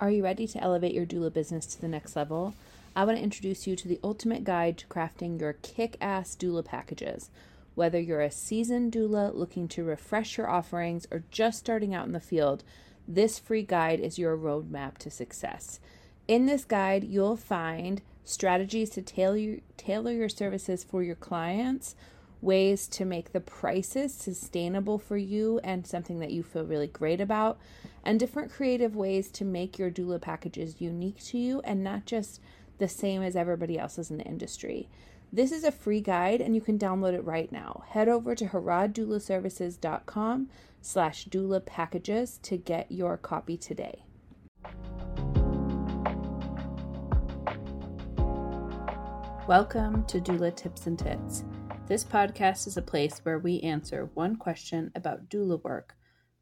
[0.00, 2.54] Are you ready to elevate your doula business to the next level?
[2.96, 6.64] I want to introduce you to the ultimate guide to crafting your kick ass doula
[6.64, 7.28] packages.
[7.74, 12.12] Whether you're a seasoned doula looking to refresh your offerings or just starting out in
[12.12, 12.64] the field,
[13.06, 15.80] this free guide is your roadmap to success.
[16.26, 21.94] In this guide, you'll find strategies to tailor, tailor your services for your clients,
[22.40, 27.20] ways to make the prices sustainable for you and something that you feel really great
[27.20, 27.58] about,
[28.04, 32.40] and different creative ways to make your doula packages unique to you and not just
[32.78, 34.88] the same as everybody else's in the industry.
[35.32, 37.84] This is a free guide and you can download it right now.
[37.90, 40.48] Head over to harroddoulaservices.com
[40.80, 44.02] slash doula packages to get your copy today.
[49.46, 51.44] Welcome to Doula Tips and Tits.
[51.86, 55.96] This podcast is a place where we answer one question about doula work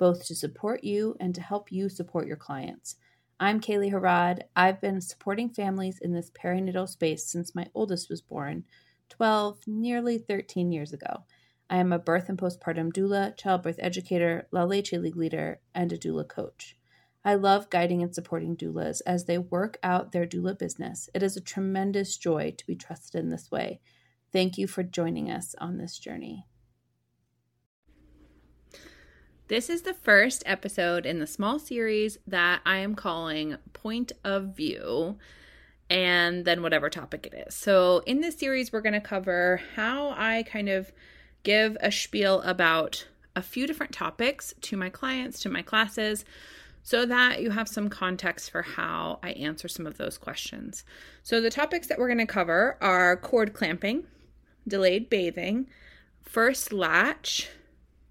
[0.00, 2.96] both to support you and to help you support your clients.
[3.38, 4.44] I'm Kaely Harrod.
[4.56, 8.64] I've been supporting families in this perinatal space since my oldest was born
[9.10, 11.24] 12, nearly 13 years ago.
[11.68, 15.98] I am a birth and postpartum doula, childbirth educator, La Leche League leader, and a
[15.98, 16.78] doula coach.
[17.22, 21.10] I love guiding and supporting doulas as they work out their doula business.
[21.12, 23.80] It is a tremendous joy to be trusted in this way.
[24.32, 26.46] Thank you for joining us on this journey.
[29.50, 34.54] This is the first episode in the small series that I am calling Point of
[34.54, 35.18] View
[35.90, 37.56] and then whatever topic it is.
[37.56, 40.92] So, in this series, we're going to cover how I kind of
[41.42, 46.24] give a spiel about a few different topics to my clients, to my classes,
[46.84, 50.84] so that you have some context for how I answer some of those questions.
[51.24, 54.04] So, the topics that we're going to cover are cord clamping,
[54.68, 55.66] delayed bathing,
[56.22, 57.48] first latch,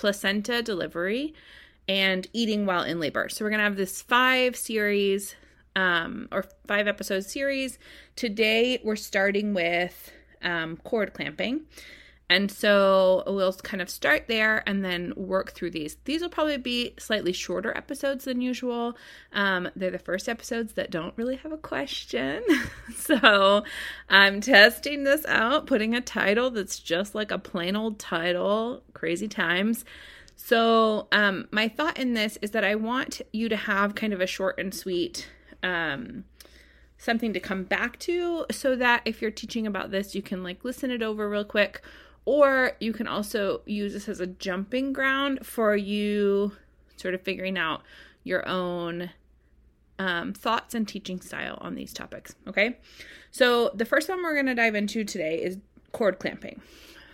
[0.00, 1.34] placenta delivery,
[1.86, 3.28] and eating while in labor.
[3.28, 5.34] So we're going to have this five series
[5.76, 7.78] um, or five episode series.
[8.16, 11.66] Today we're starting with um, cord clamping.
[12.30, 15.96] And so we'll kind of start there and then work through these.
[16.04, 18.96] These will probably be slightly shorter episodes than usual.
[19.32, 22.44] Um, they're the first episodes that don't really have a question.
[22.96, 23.64] so
[24.08, 29.26] I'm testing this out, putting a title that's just like a plain old title, Crazy
[29.26, 29.84] Times.
[30.36, 34.20] So, um, my thought in this is that I want you to have kind of
[34.20, 35.28] a short and sweet
[35.64, 36.24] um,
[36.96, 40.64] something to come back to so that if you're teaching about this, you can like
[40.64, 41.82] listen it over real quick
[42.24, 46.52] or you can also use this as a jumping ground for you
[46.96, 47.82] sort of figuring out
[48.24, 49.10] your own
[49.98, 52.34] um, thoughts and teaching style on these topics.
[52.46, 52.78] Okay.
[53.30, 55.58] So the first one we're going to dive into today is
[55.92, 56.60] cord clamping.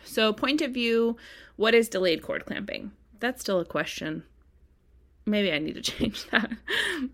[0.04, 1.16] So, point of view
[1.56, 2.92] what is delayed cord clamping?
[3.18, 4.24] That's still a question.
[5.24, 6.50] Maybe I need to change that,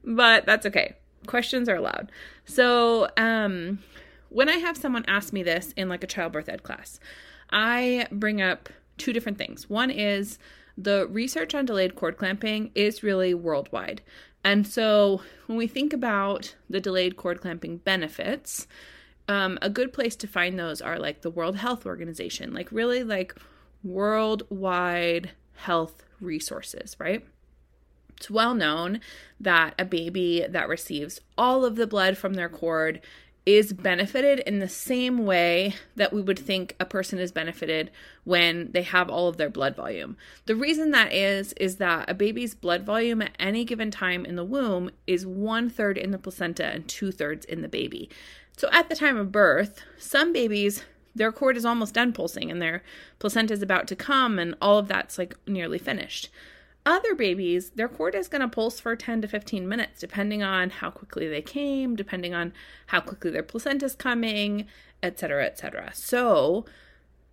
[0.04, 0.97] but that's okay.
[1.26, 2.10] Questions are allowed.
[2.44, 3.78] So, um,
[4.32, 6.98] when I have someone ask me this in like a childbirth ed class,
[7.50, 9.69] I bring up two different things.
[9.69, 10.38] One is
[10.76, 14.00] the research on delayed cord clamping is really worldwide.
[14.44, 18.66] And so when we think about the delayed cord clamping benefits,
[19.28, 23.04] um, a good place to find those are like the World Health Organization, like really
[23.04, 23.37] like
[23.84, 27.25] worldwide health resources, right?
[28.16, 29.00] It's well known
[29.41, 33.00] that a baby that receives all of the blood from their cord
[33.44, 37.91] is benefited in the same way that we would think a person is benefited
[38.25, 40.16] when they have all of their blood volume.
[40.47, 44.36] The reason that is, is that a baby's blood volume at any given time in
[44.36, 48.08] the womb is one third in the placenta and two thirds in the baby.
[48.56, 52.62] So at the time of birth, some babies, their cord is almost done pulsing and
[52.62, 52.82] their
[53.19, 56.30] placenta is about to come, and all of that's like nearly finished.
[56.84, 60.70] Other babies, their cord is going to pulse for 10 to 15 minutes, depending on
[60.70, 62.53] how quickly they came, depending on
[62.87, 64.66] how quickly their placenta is coming,
[65.00, 65.92] etc., etc.
[65.94, 66.65] So,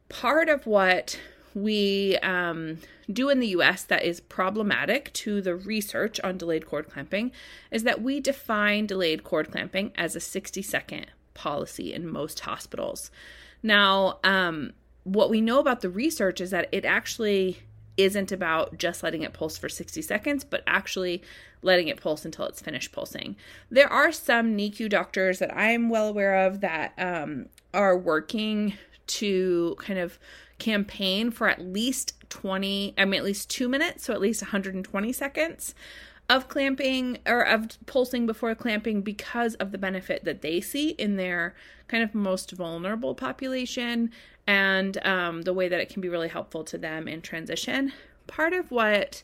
[0.08, 1.20] part of what
[1.56, 2.78] we um,
[3.12, 7.32] do in the US that is problematic to the research on delayed cord clamping
[7.72, 13.10] is that we define delayed cord clamping as a 60 second policy in most hospitals.
[13.64, 17.60] Now, um, what we know about the research is that it actually
[18.00, 21.22] isn't about just letting it pulse for 60 seconds, but actually
[21.62, 23.36] letting it pulse until it's finished pulsing.
[23.70, 28.74] There are some NICU doctors that I'm well aware of that um, are working
[29.08, 30.18] to kind of
[30.60, 35.12] campaign for at least 20, I mean, at least two minutes, so at least 120
[35.14, 35.74] seconds
[36.30, 41.16] of clamping or of pulsing before clamping because of the benefit that they see in
[41.16, 41.56] their
[41.88, 44.12] kind of most vulnerable population
[44.46, 47.92] and um, the way that it can be really helpful to them in transition.
[48.28, 49.24] Part of what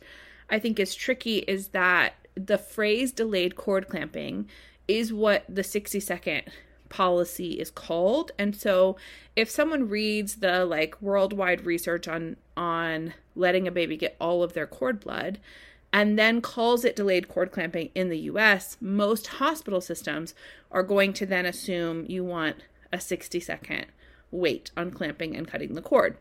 [0.49, 4.49] I think is tricky is that the phrase delayed cord clamping
[4.87, 6.43] is what the 60 second
[6.89, 8.31] policy is called.
[8.37, 8.97] And so
[9.35, 14.53] if someone reads the like worldwide research on on letting a baby get all of
[14.53, 15.39] their cord blood
[15.95, 20.33] and then calls it delayed cord clamping in the US, most hospital systems
[20.69, 22.57] are going to then assume you want
[22.91, 23.85] a 60 second
[24.29, 26.17] wait on clamping and cutting the cord.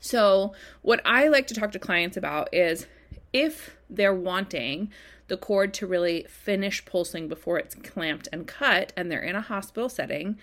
[0.00, 2.86] So, what I like to talk to clients about is
[3.32, 4.90] if they're wanting
[5.28, 9.40] the cord to really finish pulsing before it's clamped and cut and they're in a
[9.40, 10.36] hospital setting,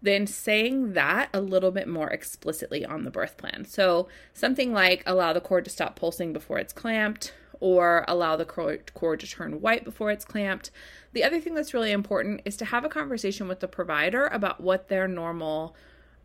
[0.00, 3.64] then saying that a little bit more explicitly on the birth plan.
[3.64, 7.32] So, something like allow the cord to stop pulsing before it's clamped,
[7.62, 10.72] or allow the cord to turn white before it's clamped.
[11.12, 14.60] The other thing that's really important is to have a conversation with the provider about
[14.60, 15.76] what their normal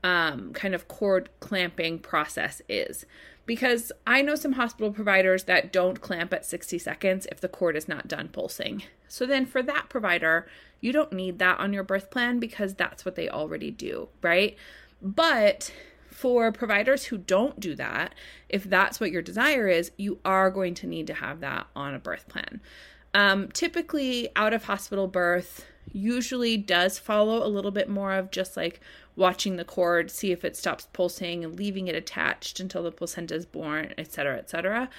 [0.04, 3.06] um, kind of cord clamping process is
[3.46, 7.76] because I know some hospital providers that don't clamp at 60 seconds if the cord
[7.76, 8.82] is not done pulsing.
[9.08, 10.48] So then for that provider,
[10.82, 14.58] you don't need that on your birth plan because that's what they already do, right?
[15.04, 15.72] But
[16.18, 18.16] for providers who don't do that,
[18.50, 21.94] if that's what your desire is, you are going to need to have that on
[21.94, 22.60] a birth plan.
[23.14, 28.58] Um, typically, out of hospital birth usually does follow a little bit more of just
[28.58, 28.82] like
[29.16, 33.36] watching the cord, see if it stops pulsing and leaving it attached until the placenta
[33.36, 34.90] is born, etc., etc.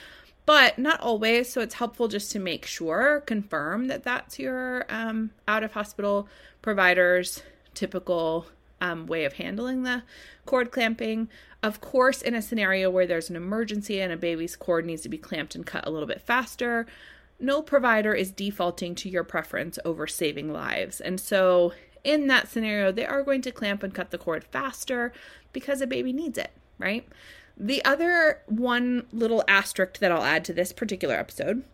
[0.46, 5.30] But not always, so it's helpful just to make sure, confirm that that's your um,
[5.48, 6.28] out of hospital
[6.62, 7.42] provider's
[7.74, 8.46] typical
[8.80, 10.02] um, way of handling the
[10.46, 11.28] cord clamping.
[11.62, 15.08] Of course, in a scenario where there's an emergency and a baby's cord needs to
[15.08, 16.86] be clamped and cut a little bit faster,
[17.40, 21.00] no provider is defaulting to your preference over saving lives.
[21.00, 21.72] And so
[22.04, 25.12] in that scenario, they are going to clamp and cut the cord faster
[25.52, 27.06] because a baby needs it, right?
[27.56, 31.64] The other one little asterisk that I'll add to this particular episode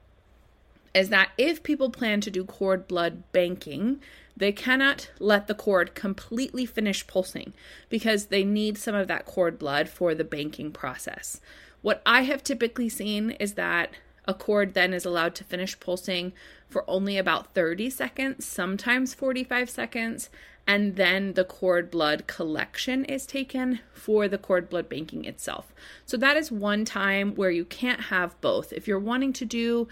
[0.94, 4.00] is that if people plan to do cord blood banking,
[4.36, 7.52] they cannot let the cord completely finish pulsing
[7.88, 11.40] because they need some of that cord blood for the banking process.
[11.82, 13.90] What I have typically seen is that
[14.26, 16.32] a cord then is allowed to finish pulsing
[16.68, 20.30] for only about 30 seconds, sometimes 45 seconds,
[20.66, 25.74] and then the cord blood collection is taken for the cord blood banking itself.
[26.06, 28.72] So that is one time where you can't have both.
[28.72, 29.88] If you're wanting to do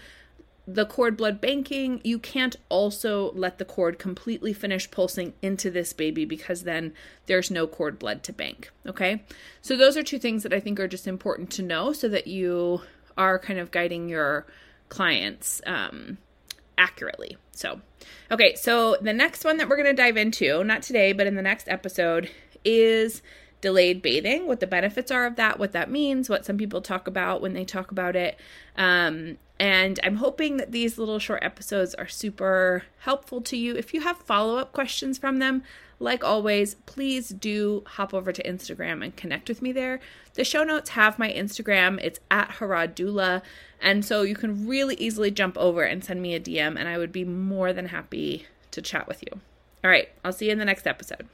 [0.65, 5.91] the cord blood banking, you can't also let the cord completely finish pulsing into this
[5.91, 6.93] baby because then
[7.25, 8.71] there's no cord blood to bank.
[8.85, 9.23] Okay.
[9.61, 12.27] So, those are two things that I think are just important to know so that
[12.27, 12.81] you
[13.17, 14.45] are kind of guiding your
[14.89, 16.17] clients um,
[16.77, 17.37] accurately.
[17.51, 17.81] So,
[18.31, 21.35] okay, so the next one that we're going to dive into, not today, but in
[21.35, 22.29] the next episode,
[22.65, 23.21] is
[23.61, 27.07] delayed bathing, what the benefits are of that, what that means, what some people talk
[27.07, 28.37] about when they talk about it.
[28.75, 33.77] Um, and I'm hoping that these little short episodes are super helpful to you.
[33.77, 35.63] If you have follow up questions from them,
[35.99, 40.01] like always, please do hop over to Instagram and connect with me there.
[40.33, 43.41] The show notes have my Instagram, it's at Harroddoula.
[43.79, 46.97] And so you can really easily jump over and send me a DM, and I
[46.97, 49.39] would be more than happy to chat with you.
[49.81, 51.29] All right, I'll see you in the next episode.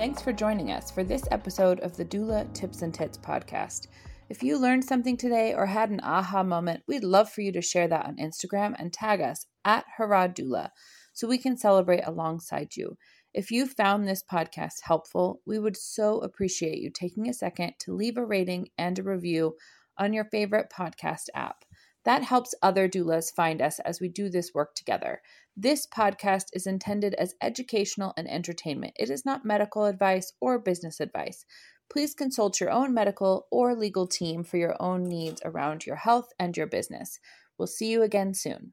[0.00, 3.88] Thanks for joining us for this episode of the Doula Tips and Tits podcast.
[4.30, 7.60] If you learned something today or had an aha moment, we'd love for you to
[7.60, 10.70] share that on Instagram and tag us at Harrod Doula
[11.12, 12.96] so we can celebrate alongside you.
[13.34, 17.94] If you found this podcast helpful, we would so appreciate you taking a second to
[17.94, 19.56] leave a rating and a review
[19.98, 21.66] on your favorite podcast app.
[22.04, 25.20] That helps other doulas find us as we do this work together.
[25.56, 28.94] This podcast is intended as educational and entertainment.
[28.98, 31.44] It is not medical advice or business advice.
[31.90, 36.28] Please consult your own medical or legal team for your own needs around your health
[36.38, 37.18] and your business.
[37.58, 38.72] We'll see you again soon.